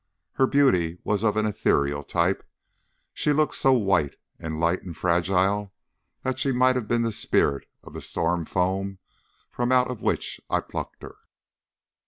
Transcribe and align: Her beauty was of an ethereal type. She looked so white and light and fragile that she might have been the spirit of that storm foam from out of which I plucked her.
Her 0.33 0.47
beauty 0.47 0.97
was 1.03 1.23
of 1.23 1.37
an 1.37 1.45
ethereal 1.45 2.03
type. 2.03 2.43
She 3.13 3.31
looked 3.33 3.53
so 3.53 3.73
white 3.73 4.15
and 4.39 4.59
light 4.59 4.81
and 4.81 4.97
fragile 4.97 5.75
that 6.23 6.39
she 6.39 6.51
might 6.51 6.75
have 6.75 6.87
been 6.87 7.03
the 7.03 7.11
spirit 7.11 7.67
of 7.83 7.93
that 7.93 8.01
storm 8.01 8.45
foam 8.45 8.97
from 9.51 9.71
out 9.71 9.91
of 9.91 10.01
which 10.01 10.41
I 10.49 10.59
plucked 10.59 11.03
her. 11.03 11.17